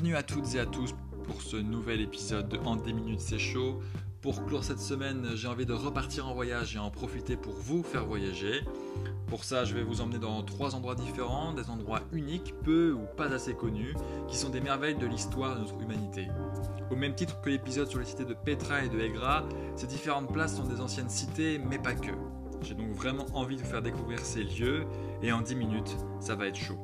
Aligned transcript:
Bienvenue 0.00 0.16
à 0.16 0.22
toutes 0.22 0.54
et 0.54 0.60
à 0.60 0.66
tous 0.66 0.94
pour 1.24 1.42
ce 1.42 1.56
nouvel 1.56 2.00
épisode 2.00 2.48
de 2.48 2.56
En 2.58 2.76
des 2.76 2.92
minutes 2.92 3.18
c'est 3.18 3.40
chaud. 3.40 3.80
Pour 4.20 4.46
clore 4.46 4.62
cette 4.62 4.78
semaine, 4.78 5.30
j'ai 5.34 5.48
envie 5.48 5.66
de 5.66 5.72
repartir 5.72 6.28
en 6.28 6.34
voyage 6.34 6.76
et 6.76 6.78
en 6.78 6.88
profiter 6.88 7.36
pour 7.36 7.52
vous 7.54 7.82
faire 7.82 8.06
voyager. 8.06 8.62
Pour 9.26 9.42
ça, 9.42 9.64
je 9.64 9.74
vais 9.74 9.82
vous 9.82 10.00
emmener 10.00 10.20
dans 10.20 10.40
trois 10.44 10.76
endroits 10.76 10.94
différents, 10.94 11.52
des 11.52 11.68
endroits 11.68 12.02
uniques, 12.12 12.54
peu 12.62 12.92
ou 12.92 13.06
pas 13.16 13.32
assez 13.34 13.54
connus, 13.54 13.96
qui 14.28 14.36
sont 14.36 14.50
des 14.50 14.60
merveilles 14.60 14.94
de 14.94 15.06
l'histoire 15.06 15.56
de 15.56 15.62
notre 15.62 15.82
humanité. 15.82 16.28
Au 16.92 16.94
même 16.94 17.16
titre 17.16 17.40
que 17.40 17.50
l'épisode 17.50 17.88
sur 17.88 17.98
les 17.98 18.06
cités 18.06 18.24
de 18.24 18.34
Petra 18.34 18.84
et 18.84 18.88
de 18.88 19.00
Egra, 19.00 19.48
ces 19.74 19.88
différentes 19.88 20.32
places 20.32 20.58
sont 20.58 20.68
des 20.68 20.80
anciennes 20.80 21.10
cités, 21.10 21.58
mais 21.58 21.78
pas 21.78 21.94
que. 21.94 22.12
J'ai 22.62 22.74
donc 22.74 22.90
vraiment 22.90 23.26
envie 23.34 23.56
de 23.56 23.62
vous 23.62 23.68
faire 23.68 23.82
découvrir 23.82 24.20
ces 24.20 24.44
lieux, 24.44 24.86
et 25.22 25.32
en 25.32 25.40
10 25.40 25.56
minutes, 25.56 25.96
ça 26.20 26.36
va 26.36 26.46
être 26.46 26.56
chaud. 26.56 26.78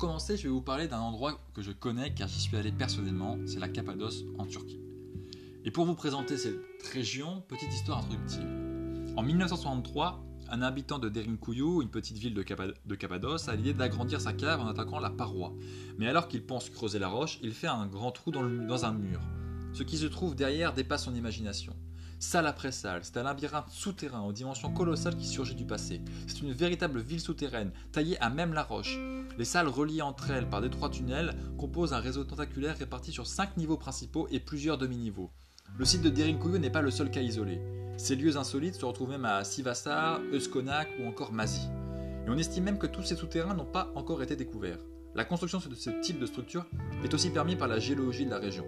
Commencer, 0.00 0.38
je 0.38 0.44
vais 0.44 0.48
vous 0.48 0.62
parler 0.62 0.88
d'un 0.88 1.00
endroit 1.00 1.38
que 1.52 1.60
je 1.60 1.72
connais 1.72 2.14
car 2.14 2.26
j'y 2.26 2.40
suis 2.40 2.56
allé 2.56 2.72
personnellement, 2.72 3.36
c'est 3.44 3.60
la 3.60 3.68
Cappadoce 3.68 4.24
en 4.38 4.46
Turquie. 4.46 4.80
Et 5.66 5.70
pour 5.70 5.84
vous 5.84 5.94
présenter 5.94 6.38
cette 6.38 6.56
région, 6.94 7.42
petite 7.46 7.70
histoire 7.70 7.98
introductive. 7.98 8.48
En 9.18 9.22
1963, 9.22 10.24
un 10.48 10.62
habitant 10.62 10.98
de 10.98 11.10
Derinkuyu, 11.10 11.82
une 11.82 11.90
petite 11.90 12.16
ville 12.16 12.32
de, 12.32 12.42
Cappadoce, 12.94 13.48
a 13.50 13.56
l'idée 13.56 13.74
d'agrandir 13.74 14.22
sa 14.22 14.32
cave 14.32 14.60
en 14.60 14.68
attaquant 14.68 15.00
la 15.00 15.10
paroi. 15.10 15.52
Mais 15.98 16.08
alors 16.08 16.28
qu'il 16.28 16.46
pense 16.46 16.70
creuser 16.70 16.98
la 16.98 17.08
roche, 17.08 17.38
il 17.42 17.52
fait 17.52 17.66
un 17.66 17.86
grand 17.86 18.10
trou 18.10 18.30
dans 18.30 18.84
un 18.86 18.92
mur. 18.94 19.20
Ce 19.74 19.82
qui 19.82 19.98
se 19.98 20.06
trouve 20.06 20.34
derrière 20.34 20.72
dépasse 20.72 21.04
son 21.04 21.14
imagination. 21.14 21.76
Salle 22.22 22.46
après 22.46 22.70
salle, 22.70 23.00
c'est 23.02 23.16
un 23.16 23.22
labyrinthe 23.22 23.70
souterrain 23.70 24.20
aux 24.20 24.32
dimensions 24.32 24.70
colossales 24.70 25.16
qui 25.16 25.26
surgit 25.26 25.54
du 25.54 25.64
passé. 25.64 26.02
C'est 26.26 26.42
une 26.42 26.52
véritable 26.52 27.00
ville 27.00 27.18
souterraine, 27.18 27.72
taillée 27.92 28.20
à 28.20 28.28
même 28.28 28.52
la 28.52 28.62
roche. 28.62 28.98
Les 29.38 29.46
salles 29.46 29.68
reliées 29.68 30.02
entre 30.02 30.30
elles 30.30 30.46
par 30.46 30.60
d'étroits 30.60 30.90
tunnels 30.90 31.34
composent 31.56 31.94
un 31.94 31.98
réseau 31.98 32.24
tentaculaire 32.24 32.76
réparti 32.76 33.10
sur 33.10 33.26
5 33.26 33.56
niveaux 33.56 33.78
principaux 33.78 34.28
et 34.30 34.38
plusieurs 34.38 34.76
demi-niveaux. 34.76 35.30
Le 35.78 35.86
site 35.86 36.02
de 36.02 36.10
Derinkuyu 36.10 36.58
n'est 36.58 36.68
pas 36.68 36.82
le 36.82 36.90
seul 36.90 37.10
cas 37.10 37.22
isolé. 37.22 37.58
Ces 37.96 38.16
lieux 38.16 38.36
insolites 38.36 38.74
se 38.74 38.84
retrouvent 38.84 39.08
même 39.08 39.24
à 39.24 39.42
Sivassa, 39.42 40.20
Euskonak 40.30 40.88
ou 41.00 41.08
encore 41.08 41.32
Mazi. 41.32 41.68
Et 42.26 42.28
on 42.28 42.36
estime 42.36 42.64
même 42.64 42.78
que 42.78 42.86
tous 42.86 43.02
ces 43.02 43.16
souterrains 43.16 43.54
n'ont 43.54 43.64
pas 43.64 43.90
encore 43.94 44.22
été 44.22 44.36
découverts. 44.36 44.84
La 45.14 45.24
construction 45.24 45.58
de 45.58 45.74
ce 45.74 45.88
type 46.02 46.20
de 46.20 46.26
structure 46.26 46.66
est 47.02 47.14
aussi 47.14 47.30
permise 47.30 47.56
par 47.56 47.66
la 47.66 47.78
géologie 47.78 48.26
de 48.26 48.30
la 48.30 48.38
région. 48.38 48.66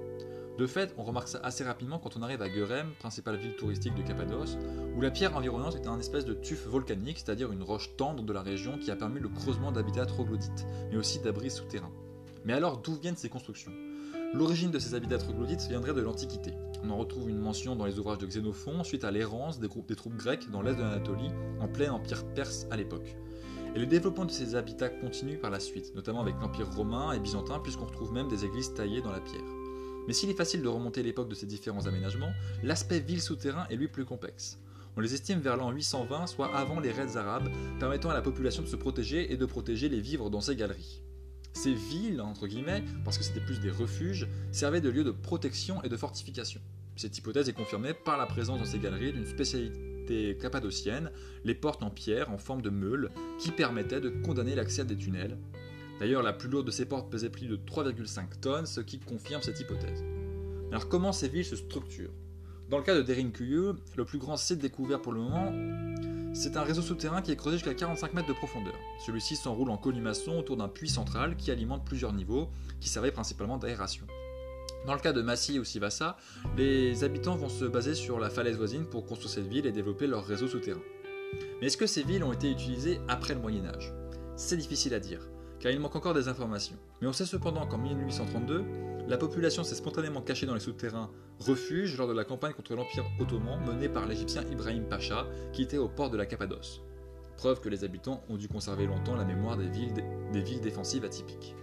De 0.59 0.67
fait, 0.67 0.95
on 0.99 1.03
remarque 1.03 1.29
ça 1.29 1.41
assez 1.43 1.65
rapidement 1.65 1.99
quand 1.99 2.17
on 2.17 2.23
arrive 2.23 2.43
à 2.43 2.49
Görem, 2.49 2.93
principale 2.99 3.37
ville 3.37 3.57
touristique 3.57 3.95
de 3.95 4.03
Cappadoce, 4.03 4.59
où 4.95 5.01
la 5.01 5.11
pierre 5.11 5.35
environnante 5.35 5.77
est 5.77 5.87
un 5.87 5.99
espèce 5.99 6.27
de 6.27 6.35
tuf 6.35 6.67
volcanique, 6.67 7.19
c'est-à-dire 7.19 7.53
une 7.53 7.63
roche 7.63 7.97
tendre 7.97 8.23
de 8.23 8.33
la 8.33 8.43
région 8.43 8.77
qui 8.79 8.91
a 8.91 8.97
permis 8.97 9.19
le 9.19 9.31
creusement 9.31 9.73
d'habitats 9.73 10.05
troglodytes, 10.05 10.67
mais 10.91 10.99
aussi 10.99 11.21
d'abris 11.21 11.51
souterrains. 11.51 11.93
Mais 12.45 12.53
alors 12.53 12.79
d'où 12.79 12.95
viennent 12.95 13.17
ces 13.17 13.31
constructions? 13.31 13.73
L'origine 14.35 14.71
de 14.71 14.79
ces 14.79 14.95
habitats 14.95 15.19
troglodytes 15.19 15.67
viendrait 15.69 15.95
de 15.95 16.01
l'Antiquité. 16.01 16.53
On 16.83 16.91
en 16.91 16.97
retrouve 16.97 17.31
une 17.31 17.39
mention 17.39 17.77
dans 17.77 17.87
les 17.87 17.99
ouvrages 17.99 18.19
de 18.19 18.27
Xénophon 18.27 18.85
suite 18.85 19.05
à 19.05 19.11
l'errance 19.11 19.59
des, 19.59 19.69
des 19.69 19.97
troupes 19.97 20.17
grecques 20.17 20.51
dans 20.51 20.63
l'est 20.63 20.75
de 20.75 20.81
l'Anatolie, 20.81 21.31
en 21.61 21.69
plein 21.69 21.93
empire 21.93 22.25
perse 22.35 22.67
à 22.71 22.77
l'époque. 22.77 23.17
Et 23.75 23.79
le 23.79 23.87
développement 23.87 24.27
de 24.27 24.31
ces 24.31 24.55
habitats 24.55 24.91
continue 24.91 25.39
par 25.39 25.51
la 25.51 25.61
suite, 25.61 25.95
notamment 25.95 26.21
avec 26.21 26.35
l'empire 26.41 26.71
romain 26.75 27.13
et 27.13 27.21
byzantin, 27.21 27.59
puisqu'on 27.59 27.87
retrouve 27.87 28.13
même 28.13 28.29
des 28.29 28.45
églises 28.45 28.75
taillées 28.75 29.01
dans 29.01 29.13
la 29.13 29.21
pierre. 29.21 29.62
Mais 30.07 30.13
s'il 30.13 30.31
est 30.31 30.35
facile 30.35 30.63
de 30.63 30.69
remonter 30.69 31.03
l'époque 31.03 31.29
de 31.29 31.35
ces 31.35 31.47
différents 31.47 31.87
aménagements, 31.87 32.33
l'aspect 32.63 33.01
ville 33.01 33.23
souterrain 33.23 33.67
est 33.71 33.77
lui 33.77 33.89
plus 33.89 34.05
complexe. 34.05 34.59
On 34.97 35.01
les 35.01 35.15
estime 35.15 35.41
vers 35.41 35.57
l'an 35.57 35.71
820, 35.71 36.27
soit 36.27 36.55
avant 36.55 36.79
les 36.79 36.93
raids 36.93 37.17
arabes, 37.17 37.49
permettant 37.79 38.11
à 38.11 38.15
la 38.15 38.21
population 38.21 38.63
de 38.63 38.69
se 38.69 38.77
protéger 38.77 39.33
et 39.33 39.37
de 39.37 39.47
protéger 39.47 39.89
les 39.89 40.01
vivres 40.01 40.29
dans 40.29 40.43
ces 40.43 40.55
galeries. 40.55 41.03
Ces 41.55 41.73
villes, 41.73 42.21
entre 42.21 42.47
guillemets, 42.47 42.85
parce 43.05 43.19
que 43.19 43.25
c'était 43.25 43.41
plus 43.41 43.61
des 43.61 43.71
refuges, 43.71 44.29
servaient 44.53 44.81
de 44.81 44.91
lieux 44.91 45.05
de 45.05 45.11
protection 45.11 45.83
et 45.83 45.89
de 45.89 45.97
fortification. 45.97 46.61
Cette 46.97 47.17
hypothèse 47.17 47.49
est 47.49 47.55
confirmée 47.55 47.95
par 47.95 48.19
la 48.19 48.27
présence 48.27 48.59
dans 48.59 48.67
ces 48.67 48.79
galeries 48.79 49.13
d'une 49.13 49.27
spécialité 49.27 50.37
cappadocienne, 50.41 51.11
les 51.45 51.55
portes 51.55 51.83
en 51.83 51.91
pierre 51.91 52.31
en 52.31 52.39
forme 52.39 52.61
de 52.61 52.71
meule, 52.71 53.11
qui 53.39 53.51
permettaient 53.51 54.01
de 54.01 54.11
condamner 54.11 54.55
l'accès 54.55 54.83
à 54.83 54.85
des 54.85 54.97
tunnels, 54.97 55.39
D'ailleurs, 56.01 56.23
la 56.23 56.33
plus 56.33 56.49
lourde 56.49 56.67
de 56.67 56.71
ces 56.71 56.87
portes 56.87 57.11
pesait 57.11 57.31
plus 57.31 57.47
de 57.47 57.57
3,5 57.57 58.41
tonnes, 58.41 58.67
ce 58.67 58.81
qui 58.81 58.99
confirme 58.99 59.43
cette 59.43 59.61
hypothèse. 59.61 60.05
Alors 60.71 60.89
comment 60.89 61.13
ces 61.13 61.29
villes 61.29 61.45
se 61.45 61.57
structurent? 61.57 62.13
Dans 62.71 62.79
le 62.79 62.85
cas 62.85 62.95
de 62.95 63.03
Derinkuyu, 63.03 63.75
le 63.97 64.05
plus 64.05 64.19
grand 64.19 64.37
site 64.37 64.59
découvert 64.59 65.03
pour 65.03 65.13
le 65.13 65.21
moment, 65.21 65.53
c'est 66.35 66.57
un 66.57 66.63
réseau 66.63 66.81
souterrain 66.81 67.21
qui 67.21 67.31
est 67.31 67.37
creusé 67.37 67.59
jusqu'à 67.59 67.75
45 67.75 68.15
mètres 68.15 68.29
de 68.29 68.33
profondeur. 68.33 68.75
Celui-ci 69.05 69.37
s'enroule 69.37 69.69
en 69.69 69.77
colimaçon 69.77 70.39
autour 70.39 70.57
d'un 70.57 70.69
puits 70.69 70.89
central 70.89 71.37
qui 71.37 71.51
alimente 71.51 71.85
plusieurs 71.85 72.15
niveaux, 72.15 72.49
qui 72.81 72.89
servait 72.89 73.13
principalement 73.13 73.59
d'aération. 73.59 74.07
Dans 74.87 74.95
le 74.95 75.01
cas 75.01 75.13
de 75.13 75.21
Massi 75.21 75.59
ou 75.61 75.65
Sivassa, 75.65 76.17
les 76.57 77.05
habitants 77.05 77.37
vont 77.37 77.51
se 77.51 77.67
baser 77.67 77.95
sur 77.95 78.19
la 78.19 78.31
falaise 78.31 78.57
voisine 78.57 78.87
pour 78.87 79.05
construire 79.05 79.31
cette 79.31 79.47
ville 79.47 79.67
et 79.67 79.73
développer 79.73 80.07
leur 80.07 80.25
réseau 80.25 80.49
souterrain. 80.49 80.81
Mais 81.61 81.67
est-ce 81.67 81.77
que 81.77 81.87
ces 81.87 82.03
villes 82.03 82.25
ont 82.25 82.33
été 82.33 82.51
utilisées 82.51 82.99
après 83.09 83.35
le 83.35 83.41
Moyen 83.41 83.67
Âge? 83.67 83.93
C'est 84.37 84.57
difficile 84.57 84.95
à 84.95 85.01
dire 85.01 85.29
car 85.63 85.71
il 85.71 85.79
manque 85.79 85.95
encore 85.95 86.13
des 86.13 86.27
informations. 86.27 86.77
Mais 87.01 87.07
on 87.07 87.13
sait 87.13 87.25
cependant 87.25 87.67
qu'en 87.67 87.79
1832, 87.79 88.65
la 89.07 89.17
population 89.17 89.63
s'est 89.63 89.77
spontanément 89.77 90.21
cachée 90.21 90.45
dans 90.45 90.55
les 90.55 90.61
souterrains 90.61 91.09
refuges 91.39 91.97
lors 91.97 92.09
de 92.09 92.13
la 92.13 92.25
campagne 92.25 92.53
contre 92.53 92.75
l'Empire 92.75 93.05
ottoman 93.21 93.65
menée 93.65 93.89
par 93.89 94.07
l'Égyptien 94.07 94.43
Ibrahim 94.51 94.85
Pacha, 94.89 95.25
qui 95.53 95.63
était 95.63 95.79
au 95.79 95.89
port 95.89 96.11
de 96.11 96.17
la 96.17 96.27
Cappadoce. 96.27 96.83
Preuve 97.37 97.61
que 97.61 97.69
les 97.69 97.85
habitants 97.85 98.25
ont 98.29 98.37
dû 98.37 98.49
conserver 98.49 98.87
longtemps 98.87 99.15
la 99.15 99.25
mémoire 99.25 99.57
des 99.57 99.69
villes, 99.69 99.95
des 100.33 100.43
villes 100.43 100.61
défensives 100.61 101.05
atypiques. 101.05 101.55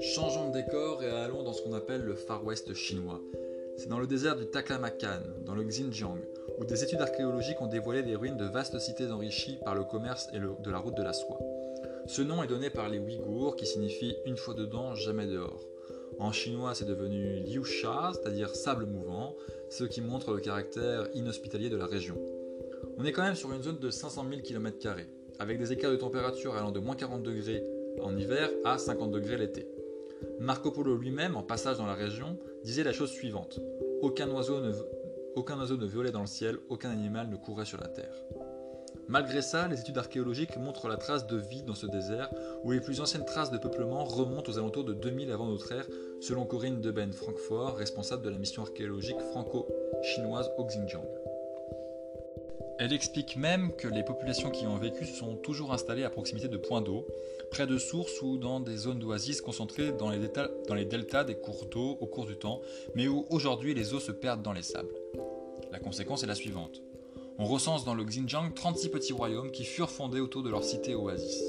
Changeons 0.00 0.48
de 0.48 0.52
décor 0.52 1.02
et 1.02 1.10
allons 1.10 1.42
dans 1.44 1.54
ce 1.54 1.62
qu'on 1.62 1.72
appelle 1.72 2.02
le 2.02 2.14
Far 2.14 2.44
West 2.44 2.74
chinois. 2.74 3.20
C'est 3.78 3.88
dans 3.88 4.00
le 4.00 4.08
désert 4.08 4.34
du 4.34 4.44
Taklamakan, 4.44 5.22
dans 5.46 5.54
le 5.54 5.62
Xinjiang, 5.62 6.18
où 6.58 6.64
des 6.64 6.82
études 6.82 7.00
archéologiques 7.00 7.62
ont 7.62 7.68
dévoilé 7.68 8.02
les 8.02 8.16
ruines 8.16 8.36
de 8.36 8.44
vastes 8.44 8.76
cités 8.80 9.08
enrichies 9.12 9.60
par 9.64 9.76
le 9.76 9.84
commerce 9.84 10.28
et 10.32 10.40
de 10.40 10.70
la 10.70 10.78
route 10.78 10.96
de 10.96 11.02
la 11.04 11.12
soie. 11.12 11.38
Ce 12.06 12.20
nom 12.20 12.42
est 12.42 12.48
donné 12.48 12.70
par 12.70 12.88
les 12.88 12.98
Ouïghours, 12.98 13.54
qui 13.54 13.66
signifie 13.66 14.16
une 14.26 14.36
fois 14.36 14.54
dedans, 14.54 14.96
jamais 14.96 15.26
dehors. 15.26 15.64
En 16.18 16.32
chinois, 16.32 16.74
c'est 16.74 16.86
devenu 16.86 17.38
Liu 17.44 17.62
Sha, 17.62 18.10
c'est-à-dire 18.14 18.56
sable 18.56 18.84
mouvant, 18.84 19.36
ce 19.70 19.84
qui 19.84 20.00
montre 20.00 20.34
le 20.34 20.40
caractère 20.40 21.06
inhospitalier 21.14 21.70
de 21.70 21.76
la 21.76 21.86
région. 21.86 22.16
On 22.96 23.04
est 23.04 23.12
quand 23.12 23.22
même 23.22 23.36
sur 23.36 23.52
une 23.52 23.62
zone 23.62 23.78
de 23.78 23.90
500 23.90 24.26
000 24.28 24.42
km, 24.42 24.88
avec 25.38 25.56
des 25.56 25.72
écarts 25.72 25.92
de 25.92 25.96
température 25.96 26.56
allant 26.56 26.72
de 26.72 26.80
moins 26.80 26.96
40 26.96 27.22
degrés 27.22 27.62
en 28.02 28.16
hiver 28.16 28.50
à 28.64 28.76
50 28.76 29.12
degrés 29.12 29.36
l'été. 29.36 29.68
Marco 30.40 30.70
Polo 30.70 30.96
lui-même, 30.96 31.36
en 31.36 31.42
passage 31.42 31.78
dans 31.78 31.86
la 31.86 31.94
région, 31.94 32.38
disait 32.64 32.84
la 32.84 32.92
chose 32.92 33.10
suivante 33.10 33.60
aucun 34.02 34.30
oiseau, 34.30 34.60
ne, 34.60 35.86
volait 35.86 36.12
dans 36.12 36.20
le 36.20 36.26
ciel, 36.26 36.58
aucun 36.68 36.90
animal 36.90 37.28
ne 37.28 37.36
courait 37.36 37.64
sur 37.64 37.80
la 37.80 37.88
terre. 37.88 38.14
Malgré 39.08 39.40
ça, 39.42 39.68
les 39.68 39.80
études 39.80 39.98
archéologiques 39.98 40.56
montrent 40.58 40.88
la 40.88 40.96
trace 40.96 41.26
de 41.26 41.36
vie 41.36 41.62
dans 41.62 41.74
ce 41.74 41.86
désert, 41.86 42.30
où 42.62 42.72
les 42.72 42.80
plus 42.80 43.00
anciennes 43.00 43.24
traces 43.24 43.50
de 43.50 43.58
peuplement 43.58 44.04
remontent 44.04 44.50
aux 44.50 44.58
alentours 44.58 44.84
de 44.84 44.92
2000 44.92 45.32
avant 45.32 45.46
notre 45.46 45.72
ère, 45.72 45.86
selon 46.20 46.44
Corinne 46.44 46.80
Deben 46.80 47.12
Francfort, 47.12 47.76
responsable 47.76 48.22
de 48.22 48.30
la 48.30 48.38
mission 48.38 48.62
archéologique 48.62 49.20
franco-chinoise 49.20 50.50
au 50.58 50.64
Xinjiang. 50.64 51.04
Elle 52.80 52.92
explique 52.92 53.36
même 53.36 53.72
que 53.74 53.88
les 53.88 54.04
populations 54.04 54.50
qui 54.50 54.62
y 54.62 54.66
ont 54.68 54.76
vécu 54.76 55.04
sont 55.04 55.34
toujours 55.34 55.72
installées 55.72 56.04
à 56.04 56.10
proximité 56.10 56.46
de 56.46 56.56
points 56.56 56.80
d'eau, 56.80 57.04
près 57.50 57.66
de 57.66 57.76
sources 57.76 58.22
ou 58.22 58.38
dans 58.38 58.60
des 58.60 58.76
zones 58.76 59.00
d'oasis 59.00 59.40
concentrées 59.40 59.90
dans 59.90 60.10
les, 60.10 60.20
dans 60.68 60.74
les 60.74 60.84
deltas 60.84 61.24
des 61.24 61.34
cours 61.34 61.66
d'eau 61.66 61.98
au 62.00 62.06
cours 62.06 62.26
du 62.26 62.36
temps, 62.36 62.60
mais 62.94 63.08
où 63.08 63.26
aujourd'hui 63.30 63.74
les 63.74 63.94
eaux 63.94 64.00
se 64.00 64.12
perdent 64.12 64.42
dans 64.42 64.52
les 64.52 64.62
sables. 64.62 64.94
La 65.72 65.80
conséquence 65.80 66.22
est 66.22 66.28
la 66.28 66.36
suivante. 66.36 66.80
On 67.38 67.46
recense 67.46 67.84
dans 67.84 67.94
le 67.94 68.04
Xinjiang 68.04 68.54
36 68.54 68.90
petits 68.90 69.12
royaumes 69.12 69.50
qui 69.50 69.64
furent 69.64 69.90
fondés 69.90 70.20
autour 70.20 70.44
de 70.44 70.50
leur 70.50 70.62
cité 70.62 70.94
oasis. 70.94 71.42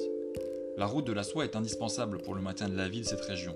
La 0.78 0.88
route 0.88 1.06
de 1.06 1.14
la 1.14 1.24
soie 1.24 1.44
est 1.44 1.56
indispensable 1.56 2.24
pour 2.24 2.34
le 2.34 2.42
maintien 2.42 2.70
de 2.70 2.76
la 2.76 2.90
vie 2.90 3.02
de 3.02 3.06
cette 3.06 3.22
région. 3.22 3.56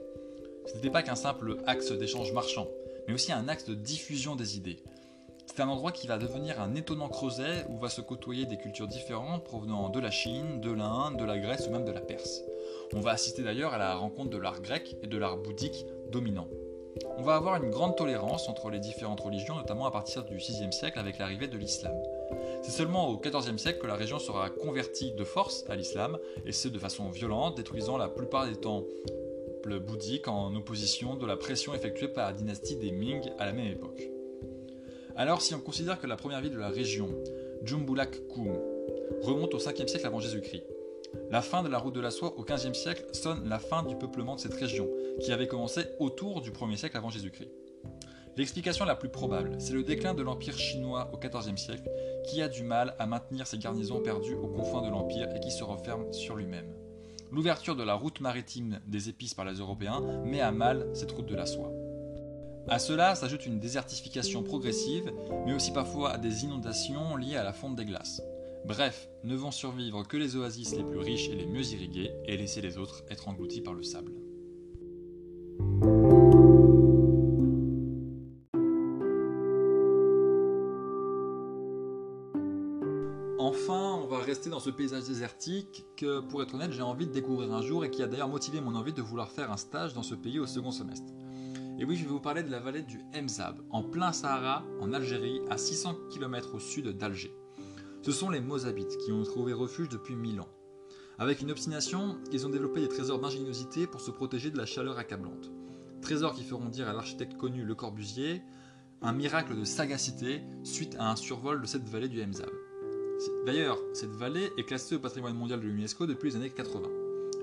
Ce 0.67 0.75
n'était 0.75 0.91
pas 0.91 1.01
qu'un 1.01 1.15
simple 1.15 1.57
axe 1.65 1.91
d'échange 1.91 2.33
marchand, 2.33 2.67
mais 3.07 3.15
aussi 3.15 3.31
un 3.31 3.47
axe 3.47 3.65
de 3.65 3.73
diffusion 3.73 4.35
des 4.35 4.57
idées, 4.57 4.77
c'est 5.55 5.61
un 5.61 5.67
endroit 5.67 5.91
qui 5.91 6.07
va 6.07 6.17
devenir 6.17 6.59
un 6.59 6.73
étonnant 6.73 7.09
creuset 7.09 7.65
où 7.69 7.77
va 7.77 7.89
se 7.89 8.01
côtoyer 8.01 8.47
des 8.47 8.57
cultures 8.57 8.87
différentes 8.87 9.43
provenant 9.43 9.89
de 9.89 9.99
la 9.99 10.09
Chine, 10.09 10.59
de 10.61 10.71
l'Inde, 10.71 11.17
de 11.17 11.25
la 11.25 11.37
Grèce 11.37 11.67
ou 11.67 11.71
même 11.71 11.85
de 11.85 11.91
la 11.91 12.01
Perse. 12.01 12.41
On 12.95 13.01
va 13.01 13.11
assister 13.11 13.43
d'ailleurs 13.43 13.73
à 13.73 13.77
la 13.77 13.93
rencontre 13.93 14.31
de 14.31 14.39
l'art 14.39 14.61
grec 14.61 14.97
et 15.03 15.07
de 15.07 15.17
l'art 15.17 15.37
bouddhique 15.37 15.85
dominant. 16.11 16.47
On 17.17 17.21
va 17.21 17.35
avoir 17.35 17.61
une 17.61 17.69
grande 17.69 17.95
tolérance 17.95 18.49
entre 18.49 18.71
les 18.71 18.79
différentes 18.79 19.19
religions, 19.19 19.55
notamment 19.55 19.85
à 19.85 19.91
partir 19.91 20.23
du 20.23 20.37
VIe 20.37 20.71
siècle 20.71 20.97
avec 20.97 21.19
l'arrivée 21.19 21.47
de 21.47 21.57
l'islam. 21.57 21.95
C'est 22.63 22.71
seulement 22.71 23.09
au 23.09 23.17
XIVe 23.17 23.57
siècle 23.57 23.79
que 23.79 23.87
la 23.87 23.95
région 23.95 24.17
sera 24.17 24.49
convertie 24.49 25.11
de 25.11 25.23
force 25.23 25.65
à 25.69 25.75
l'islam, 25.75 26.17
et 26.47 26.51
ce 26.51 26.67
de 26.67 26.79
façon 26.79 27.09
violente, 27.09 27.57
détruisant 27.57 27.97
la 27.97 28.09
plupart 28.09 28.47
des 28.47 28.55
temples 28.55 28.89
bouddhiques 29.79 30.27
en 30.27 30.55
opposition 30.55 31.15
de 31.15 31.27
la 31.27 31.37
pression 31.37 31.75
effectuée 31.75 32.07
par 32.07 32.27
la 32.27 32.33
dynastie 32.33 32.75
des 32.75 32.91
Ming 32.91 33.21
à 33.37 33.45
la 33.45 33.53
même 33.53 33.71
époque. 33.71 34.12
Alors 35.15 35.41
si 35.41 35.53
on 35.53 35.59
considère 35.59 35.99
que 35.99 36.07
la 36.07 36.15
première 36.15 36.41
ville 36.41 36.51
de 36.51 36.57
la 36.57 36.69
région, 36.69 37.07
Jumbulak 37.63 38.27
Kum, 38.27 38.57
remonte 39.21 39.53
au 39.53 39.59
5e 39.59 39.87
siècle 39.87 40.07
avant 40.07 40.19
Jésus-Christ, 40.19 40.63
la 41.29 41.43
fin 41.43 41.61
de 41.61 41.69
la 41.69 41.77
route 41.77 41.93
de 41.93 42.01
la 42.01 42.09
soie 42.09 42.33
au 42.37 42.43
XVe 42.43 42.73
siècle 42.73 43.05
sonne 43.11 43.47
la 43.47 43.59
fin 43.59 43.83
du 43.83 43.95
peuplement 43.95 44.35
de 44.35 44.39
cette 44.39 44.55
région, 44.55 44.89
qui 45.21 45.31
avait 45.31 45.47
commencé 45.47 45.81
autour 45.99 46.41
du 46.41 46.49
1er 46.49 46.77
siècle 46.77 46.97
avant 46.97 47.11
Jésus-Christ. 47.11 47.51
L'explication 48.37 48.85
la 48.85 48.95
plus 48.95 49.09
probable, 49.09 49.55
c'est 49.59 49.73
le 49.73 49.83
déclin 49.83 50.15
de 50.15 50.23
l'Empire 50.23 50.57
chinois 50.57 51.11
au 51.13 51.17
XIVe 51.17 51.57
siècle, 51.57 51.87
qui 52.25 52.41
a 52.41 52.47
du 52.47 52.63
mal 52.63 52.95
à 52.97 53.05
maintenir 53.05 53.45
ses 53.45 53.59
garnisons 53.59 54.01
perdues 54.01 54.33
aux 54.33 54.47
confins 54.47 54.81
de 54.81 54.89
l'Empire 54.89 55.29
et 55.35 55.39
qui 55.39 55.51
se 55.51 55.63
referme 55.63 56.11
sur 56.11 56.35
lui-même. 56.35 56.73
L'ouverture 57.31 57.75
de 57.75 57.83
la 57.83 57.93
route 57.93 58.19
maritime 58.19 58.79
des 58.87 59.09
épices 59.09 59.35
par 59.35 59.45
les 59.45 59.59
Européens 59.59 60.01
met 60.25 60.41
à 60.41 60.51
mal 60.51 60.87
cette 60.93 61.11
route 61.11 61.27
de 61.27 61.35
la 61.35 61.45
soie. 61.45 61.71
À 62.69 62.79
cela 62.79 63.13
s'ajoute 63.13 63.45
une 63.45 63.59
désertification 63.59 64.41
progressive, 64.41 65.11
mais 65.45 65.53
aussi 65.53 65.71
parfois 65.71 66.11
à 66.11 66.17
des 66.17 66.45
inondations 66.45 67.17
liées 67.17 67.35
à 67.35 67.43
la 67.43 67.51
fonte 67.51 67.75
des 67.75 67.83
glaces. 67.83 68.21
Bref, 68.65 69.09
ne 69.25 69.35
vont 69.35 69.51
survivre 69.51 70.07
que 70.07 70.15
les 70.15 70.37
oasis 70.37 70.73
les 70.77 70.83
plus 70.83 70.99
riches 70.99 71.27
et 71.27 71.35
les 71.35 71.45
mieux 71.45 71.65
irriguées, 71.73 72.11
et 72.25 72.37
laisser 72.37 72.61
les 72.61 72.77
autres 72.77 73.03
être 73.09 73.27
engloutis 73.27 73.59
par 73.59 73.73
le 73.73 73.83
sable. 73.83 74.13
Enfin, 83.37 83.99
on 84.01 84.07
va 84.07 84.19
rester 84.19 84.49
dans 84.49 84.61
ce 84.61 84.69
paysage 84.69 85.03
désertique 85.03 85.85
que, 85.97 86.21
pour 86.21 86.41
être 86.41 86.55
honnête, 86.55 86.71
j'ai 86.71 86.81
envie 86.81 87.07
de 87.07 87.11
découvrir 87.11 87.53
un 87.53 87.61
jour 87.61 87.83
et 87.83 87.91
qui 87.91 88.01
a 88.01 88.07
d'ailleurs 88.07 88.29
motivé 88.29 88.61
mon 88.61 88.73
envie 88.75 88.93
de 88.93 89.01
vouloir 89.01 89.29
faire 89.29 89.51
un 89.51 89.57
stage 89.57 89.93
dans 89.93 90.01
ce 90.01 90.15
pays 90.15 90.39
au 90.39 90.45
second 90.45 90.71
semestre. 90.71 91.11
Et 91.83 91.85
oui, 91.85 91.97
je 91.97 92.05
vais 92.05 92.11
vous 92.11 92.21
parler 92.21 92.43
de 92.43 92.49
la 92.49 92.61
vallée 92.61 92.81
du 92.81 93.01
Mzab, 93.13 93.61
en 93.69 93.83
plein 93.83 94.13
Sahara, 94.13 94.63
en 94.79 94.93
Algérie, 94.93 95.41
à 95.49 95.57
600 95.57 95.97
km 96.09 96.55
au 96.55 96.59
sud 96.59 96.87
d'Alger. 96.97 97.35
Ce 98.03 98.13
sont 98.13 98.29
les 98.29 98.39
Mozabites 98.39 98.97
qui 98.99 99.11
ont 99.11 99.21
trouvé 99.23 99.51
refuge 99.51 99.89
depuis 99.89 100.15
1000 100.15 100.39
ans. 100.39 100.47
Avec 101.19 101.41
une 101.41 101.51
obstination, 101.51 102.15
ils 102.31 102.47
ont 102.47 102.49
développé 102.49 102.79
des 102.79 102.87
trésors 102.87 103.19
d'ingéniosité 103.19 103.85
pour 103.85 103.99
se 103.99 104.11
protéger 104.11 104.49
de 104.49 104.57
la 104.57 104.65
chaleur 104.65 104.97
accablante. 104.97 105.51
Trésors 106.01 106.33
qui 106.33 106.45
feront 106.45 106.69
dire 106.69 106.87
à 106.87 106.93
l'architecte 106.93 107.35
connu 107.35 107.65
Le 107.65 107.75
Corbusier 107.75 108.43
un 109.01 109.11
miracle 109.11 109.53
de 109.53 109.65
sagacité 109.65 110.41
suite 110.63 110.95
à 110.99 111.11
un 111.11 111.17
survol 111.17 111.59
de 111.59 111.67
cette 111.67 111.89
vallée 111.89 112.07
du 112.07 112.25
Mzab. 112.25 112.49
D'ailleurs, 113.45 113.77
cette 113.91 114.15
vallée 114.15 114.49
est 114.57 114.63
classée 114.63 114.95
au 114.95 114.99
patrimoine 114.99 115.35
mondial 115.35 115.59
de 115.59 115.65
l'UNESCO 115.65 116.05
depuis 116.07 116.29
les 116.29 116.37
années 116.37 116.49
80. 116.49 116.87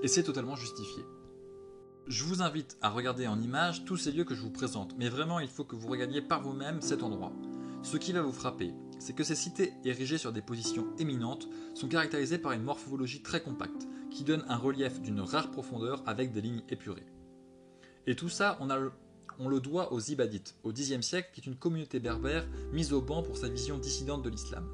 Et 0.01 0.07
c'est 0.07 0.23
totalement 0.23 0.55
justifié. 0.55 1.03
Je 2.07 2.23
vous 2.23 2.41
invite 2.41 2.77
à 2.81 2.89
regarder 2.89 3.27
en 3.27 3.39
images 3.39 3.85
tous 3.85 3.95
ces 3.95 4.11
lieux 4.11 4.23
que 4.23 4.33
je 4.33 4.41
vous 4.41 4.49
présente, 4.49 4.95
mais 4.97 5.07
vraiment 5.07 5.39
il 5.39 5.47
faut 5.47 5.63
que 5.63 5.75
vous 5.75 5.87
regardiez 5.87 6.21
par 6.21 6.41
vous-même 6.41 6.81
cet 6.81 7.03
endroit. 7.03 7.31
Ce 7.83 7.97
qui 7.97 8.11
va 8.11 8.21
vous 8.21 8.31
frapper, 8.31 8.73
c'est 8.99 9.13
que 9.13 9.23
ces 9.23 9.35
cités 9.35 9.73
érigées 9.85 10.17
sur 10.17 10.31
des 10.31 10.41
positions 10.41 10.87
éminentes 10.97 11.47
sont 11.73 11.87
caractérisées 11.87 12.37
par 12.37 12.51
une 12.53 12.63
morphologie 12.63 13.21
très 13.21 13.41
compacte, 13.41 13.87
qui 14.09 14.23
donne 14.23 14.43
un 14.47 14.57
relief 14.57 14.99
d'une 15.01 15.21
rare 15.21 15.51
profondeur 15.51 16.03
avec 16.05 16.31
des 16.31 16.41
lignes 16.41 16.63
épurées. 16.69 17.05
Et 18.07 18.15
tout 18.15 18.29
ça, 18.29 18.57
on, 18.59 19.47
le, 19.47 19.59
doit 19.59 19.93
aux 19.93 19.99
Ibadites, 19.99 20.55
au 20.63 20.71
Xe 20.73 20.99
siècle, 21.01 21.29
qui 21.33 21.41
est 21.41 21.47
une 21.47 21.55
communauté 21.55 21.99
berbère 21.99 22.47
mise 22.73 22.93
au 22.93 23.01
banc 23.01 23.23
pour 23.23 23.37
sa 23.37 23.47
vision 23.47 23.77
dissidente 23.77 24.23
de 24.23 24.29
l'islam. 24.29 24.67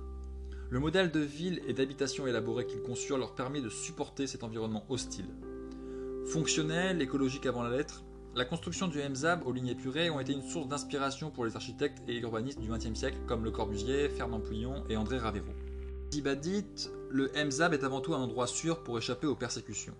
Le 0.70 0.80
modèle 0.80 1.12
de 1.12 1.20
ville 1.20 1.62
et 1.68 1.74
d'habitation 1.74 2.26
élaboré 2.26 2.66
qu'ils 2.66 2.82
conçurent 2.82 3.18
leur 3.18 3.36
permet 3.36 3.62
de 3.62 3.70
supporter 3.70 4.28
cet 4.28 4.44
environnement 4.44 4.86
hostile. 4.90 5.28
Fonctionnel, 6.28 7.02
écologique 7.02 7.46
avant 7.46 7.64
la 7.64 7.70
lettre, 7.70 8.04
la 8.36 8.44
construction 8.44 8.90
du 8.90 9.00
MZAB 9.00 9.48
aux 9.48 9.54
lignes 9.54 9.70
épurées 9.70 10.10
ont 10.10 10.20
été 10.20 10.34
une 10.34 10.42
source 10.42 10.68
d'inspiration 10.68 11.32
pour 11.32 11.46
les 11.46 11.56
architectes 11.56 12.04
et 12.06 12.18
urbanistes 12.18 12.60
du 12.60 12.70
XXe 12.70 13.00
siècle 13.00 13.18
comme 13.26 13.46
Le 13.46 13.52
Corbusier, 13.52 14.10
Fernand 14.10 14.42
Pouillon 14.42 14.84
et 14.90 14.98
André 14.98 15.20
Ravero. 15.20 15.54
Ibadites, 16.12 16.92
le 17.10 17.32
MZAB 17.34 17.76
est 17.76 17.86
avant 17.86 18.02
tout 18.02 18.14
un 18.14 18.20
endroit 18.20 18.46
sûr 18.46 18.84
pour 18.84 18.98
échapper 18.98 19.26
aux 19.26 19.38
persécutions. 19.38 19.96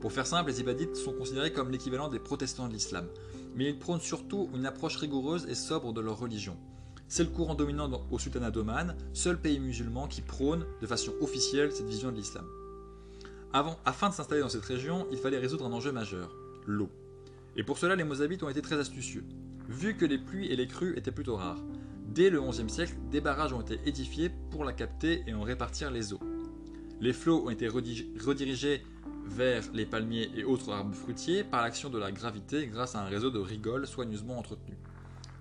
Pour 0.00 0.10
faire 0.10 0.26
simple, 0.26 0.50
les 0.50 0.60
Ibadites 0.60 0.96
sont 0.96 1.12
considérés 1.12 1.52
comme 1.52 1.70
l'équivalent 1.70 2.08
des 2.08 2.18
protestants 2.18 2.66
de 2.66 2.72
l'islam, 2.72 3.06
mais 3.54 3.68
ils 3.68 3.78
prônent 3.78 4.00
surtout 4.00 4.50
une 4.54 4.66
approche 4.66 4.96
rigoureuse 4.96 5.46
et 5.48 5.54
sobre 5.54 5.92
de 5.92 6.00
leur 6.00 6.18
religion. 6.18 6.56
C'est 7.06 7.22
le 7.22 7.30
courant 7.30 7.54
dominant 7.54 7.88
au 8.10 8.18
Sultanat 8.18 8.50
d'Oman, 8.50 8.96
seul 9.12 9.40
pays 9.40 9.60
musulman 9.60 10.08
qui 10.08 10.22
prône 10.22 10.66
de 10.80 10.86
façon 10.88 11.12
officielle 11.20 11.70
cette 11.70 11.86
vision 11.86 12.10
de 12.10 12.16
l'islam. 12.16 12.46
Afin 13.52 14.08
de 14.08 14.14
s'installer 14.14 14.40
dans 14.40 14.48
cette 14.48 14.64
région, 14.64 15.06
il 15.10 15.18
fallait 15.18 15.38
résoudre 15.38 15.66
un 15.66 15.72
enjeu 15.72 15.92
majeur, 15.92 16.34
l'eau. 16.66 16.90
Et 17.56 17.62
pour 17.62 17.78
cela, 17.78 17.96
les 17.96 18.04
Mozabites 18.04 18.42
ont 18.42 18.48
été 18.48 18.62
très 18.62 18.78
astucieux. 18.78 19.24
Vu 19.68 19.96
que 19.96 20.04
les 20.04 20.18
pluies 20.18 20.46
et 20.46 20.56
les 20.56 20.66
crues 20.66 20.96
étaient 20.96 21.12
plutôt 21.12 21.36
rares, 21.36 21.62
dès 22.08 22.30
le 22.30 22.40
XIe 22.40 22.68
siècle, 22.68 22.94
des 23.10 23.20
barrages 23.20 23.52
ont 23.52 23.60
été 23.60 23.78
édifiés 23.86 24.30
pour 24.50 24.64
la 24.64 24.72
capter 24.72 25.22
et 25.26 25.34
en 25.34 25.42
répartir 25.42 25.90
les 25.90 26.12
eaux. 26.12 26.20
Les 27.00 27.12
flots 27.12 27.46
ont 27.46 27.50
été 27.50 27.68
redirigés 27.68 28.82
vers 29.26 29.64
les 29.72 29.86
palmiers 29.86 30.30
et 30.36 30.44
autres 30.44 30.72
arbres 30.72 30.94
fruitiers 30.94 31.44
par 31.44 31.62
l'action 31.62 31.90
de 31.90 31.98
la 31.98 32.10
gravité 32.10 32.66
grâce 32.66 32.94
à 32.94 33.02
un 33.02 33.06
réseau 33.06 33.30
de 33.30 33.38
rigoles 33.38 33.86
soigneusement 33.86 34.38
entretenu. 34.38 34.76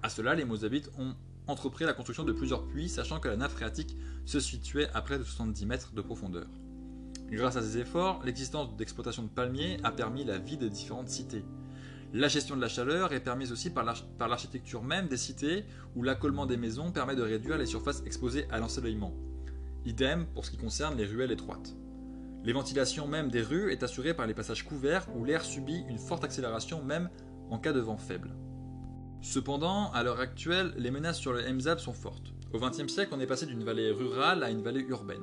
À 0.03 0.09
cela, 0.09 0.35
les 0.35 0.45
Mozabites 0.45 0.91
ont 0.97 1.15
entrepris 1.47 1.85
la 1.85 1.93
construction 1.93 2.23
de 2.23 2.31
plusieurs 2.31 2.67
puits, 2.67 2.89
sachant 2.89 3.19
que 3.19 3.27
la 3.27 3.37
nappe 3.37 3.51
phréatique 3.51 3.95
se 4.25 4.39
situait 4.39 4.89
à 4.93 5.01
près 5.01 5.17
de 5.17 5.23
70 5.23 5.65
mètres 5.65 5.93
de 5.93 6.01
profondeur. 6.01 6.47
Grâce 7.31 7.55
à 7.55 7.61
ces 7.61 7.77
efforts, 7.77 8.21
l'existence 8.25 8.75
d'exploitations 8.75 9.23
de 9.23 9.29
palmiers 9.29 9.77
a 9.83 9.91
permis 9.91 10.25
la 10.25 10.37
vie 10.37 10.57
des 10.57 10.69
différentes 10.69 11.07
cités. 11.07 11.45
La 12.13 12.27
gestion 12.27 12.57
de 12.57 12.61
la 12.61 12.67
chaleur 12.67 13.13
est 13.13 13.21
permise 13.21 13.53
aussi 13.53 13.69
par 13.69 13.85
l'architecture 14.27 14.83
même 14.83 15.07
des 15.07 15.15
cités, 15.15 15.63
où 15.95 16.03
l'accollement 16.03 16.45
des 16.45 16.57
maisons 16.57 16.91
permet 16.91 17.15
de 17.15 17.21
réduire 17.21 17.57
les 17.57 17.65
surfaces 17.65 18.03
exposées 18.05 18.47
à 18.51 18.59
l'ensoleillement. 18.59 19.13
Idem 19.85 20.25
pour 20.33 20.43
ce 20.43 20.51
qui 20.51 20.57
concerne 20.57 20.97
les 20.97 21.05
ruelles 21.05 21.31
étroites. 21.31 21.73
Les 22.43 22.51
ventilations 22.51 23.07
même 23.07 23.29
des 23.29 23.41
rues 23.41 23.71
est 23.71 23.83
assurée 23.83 24.13
par 24.13 24.27
les 24.27 24.33
passages 24.33 24.65
couverts 24.65 25.07
où 25.15 25.23
l'air 25.23 25.45
subit 25.45 25.85
une 25.87 25.99
forte 25.99 26.25
accélération 26.25 26.83
même 26.83 27.09
en 27.49 27.59
cas 27.59 27.71
de 27.71 27.79
vent 27.79 27.97
faible. 27.97 28.35
Cependant, 29.21 29.89
à 29.91 30.03
l'heure 30.03 30.19
actuelle, 30.19 30.73
les 30.77 30.91
menaces 30.91 31.19
sur 31.19 31.31
le 31.31 31.49
MZAB 31.49 31.79
sont 31.79 31.93
fortes. 31.93 32.33
Au 32.51 32.59
XXe 32.59 32.91
siècle, 32.91 33.13
on 33.15 33.21
est 33.21 33.27
passé 33.27 33.45
d'une 33.45 33.63
vallée 33.63 33.91
rurale 33.91 34.43
à 34.43 34.49
une 34.49 34.63
vallée 34.63 34.81
urbaine. 34.81 35.21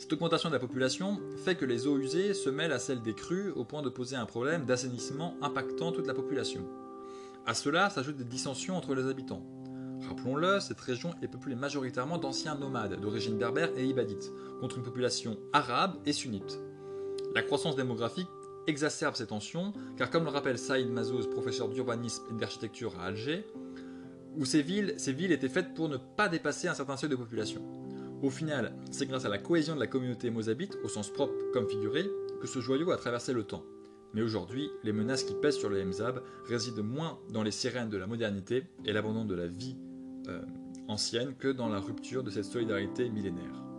Cette 0.00 0.14
augmentation 0.14 0.48
de 0.48 0.54
la 0.54 0.60
population 0.60 1.20
fait 1.44 1.56
que 1.56 1.66
les 1.66 1.86
eaux 1.86 1.98
usées 1.98 2.32
se 2.32 2.48
mêlent 2.48 2.72
à 2.72 2.78
celles 2.78 3.02
des 3.02 3.12
crues 3.12 3.50
au 3.50 3.64
point 3.64 3.82
de 3.82 3.90
poser 3.90 4.16
un 4.16 4.24
problème 4.24 4.64
d'assainissement 4.64 5.36
impactant 5.42 5.92
toute 5.92 6.06
la 6.06 6.14
population. 6.14 6.66
À 7.44 7.52
cela 7.52 7.90
s'ajoutent 7.90 8.16
des 8.16 8.24
dissensions 8.24 8.78
entre 8.78 8.94
les 8.94 9.06
habitants. 9.06 9.44
Rappelons-le, 10.08 10.58
cette 10.58 10.80
région 10.80 11.10
est 11.20 11.28
peuplée 11.28 11.54
majoritairement 11.54 12.16
d'anciens 12.16 12.54
nomades 12.54 12.98
d'origine 12.98 13.36
berbère 13.36 13.76
et 13.76 13.84
ibadite, 13.84 14.32
contre 14.58 14.78
une 14.78 14.84
population 14.84 15.36
arabe 15.52 15.98
et 16.06 16.14
sunnite. 16.14 16.58
La 17.34 17.42
croissance 17.42 17.76
démographique 17.76 18.30
exacerbe 18.66 19.16
ces 19.16 19.26
tensions, 19.26 19.74
car 19.98 20.08
comme 20.08 20.24
le 20.24 20.30
rappelle 20.30 20.58
Saïd 20.58 20.88
Mazouz, 20.88 21.28
professeur 21.28 21.68
d'urbanisme 21.68 22.24
et 22.30 22.40
d'architecture 22.40 22.98
à 22.98 23.04
Alger, 23.08 23.44
où 24.34 24.46
ces 24.46 24.62
villes, 24.62 24.94
ces 24.96 25.12
villes 25.12 25.32
étaient 25.32 25.50
faites 25.50 25.74
pour 25.74 25.90
ne 25.90 25.98
pas 25.98 26.30
dépasser 26.30 26.68
un 26.68 26.74
certain 26.74 26.96
seuil 26.96 27.10
de 27.10 27.16
population. 27.16 27.79
Au 28.22 28.28
final, 28.28 28.74
c'est 28.90 29.06
grâce 29.06 29.24
à 29.24 29.30
la 29.30 29.38
cohésion 29.38 29.74
de 29.74 29.80
la 29.80 29.86
communauté 29.86 30.28
mozabite, 30.28 30.76
au 30.84 30.88
sens 30.88 31.10
propre 31.10 31.32
comme 31.52 31.68
figuré, 31.68 32.04
que 32.40 32.46
ce 32.46 32.60
joyau 32.60 32.90
a 32.90 32.98
traversé 32.98 33.32
le 33.32 33.44
temps. 33.44 33.64
Mais 34.12 34.22
aujourd'hui, 34.22 34.68
les 34.82 34.92
menaces 34.92 35.24
qui 35.24 35.34
pèsent 35.34 35.58
sur 35.58 35.70
le 35.70 35.82
Mzab 35.84 36.22
résident 36.46 36.82
moins 36.82 37.18
dans 37.30 37.42
les 37.42 37.50
sirènes 37.50 37.88
de 37.88 37.96
la 37.96 38.06
modernité 38.06 38.64
et 38.84 38.92
l'abandon 38.92 39.24
de 39.24 39.34
la 39.34 39.46
vie 39.46 39.76
euh, 40.28 40.42
ancienne 40.88 41.34
que 41.38 41.48
dans 41.48 41.68
la 41.68 41.78
rupture 41.78 42.22
de 42.22 42.30
cette 42.30 42.44
solidarité 42.44 43.08
millénaire. 43.08 43.69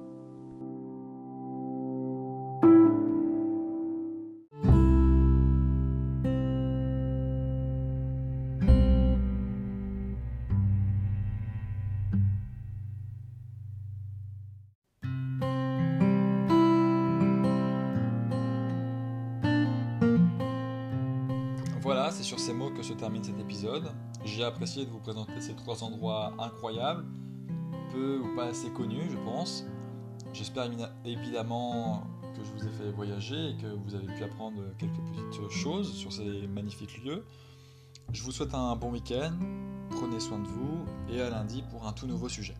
Sur 22.31 22.39
ces 22.39 22.53
mots 22.53 22.69
que 22.69 22.81
se 22.81 22.93
termine 22.93 23.21
cet 23.21 23.37
épisode. 23.41 23.91
J'ai 24.23 24.45
apprécié 24.45 24.85
de 24.85 24.89
vous 24.89 24.99
présenter 24.99 25.41
ces 25.41 25.53
trois 25.53 25.83
endroits 25.83 26.31
incroyables, 26.39 27.03
peu 27.91 28.19
ou 28.19 28.33
pas 28.37 28.45
assez 28.45 28.69
connus, 28.69 29.09
je 29.11 29.17
pense. 29.17 29.65
J'espère 30.31 30.69
évidemment 31.03 32.07
que 32.33 32.41
je 32.41 32.51
vous 32.53 32.65
ai 32.65 32.69
fait 32.69 32.89
voyager 32.89 33.49
et 33.49 33.57
que 33.57 33.67
vous 33.67 33.95
avez 33.95 34.07
pu 34.07 34.23
apprendre 34.23 34.61
quelques 34.77 35.01
petites 35.11 35.51
choses 35.51 35.91
sur 35.91 36.13
ces 36.13 36.47
magnifiques 36.47 37.03
lieux. 37.03 37.25
Je 38.13 38.23
vous 38.23 38.31
souhaite 38.31 38.53
un 38.53 38.77
bon 38.77 38.91
week-end, 38.91 39.33
prenez 39.89 40.21
soin 40.21 40.39
de 40.39 40.47
vous 40.47 40.85
et 41.09 41.21
à 41.21 41.29
lundi 41.29 41.65
pour 41.69 41.85
un 41.85 41.91
tout 41.91 42.07
nouveau 42.07 42.29
sujet. 42.29 42.55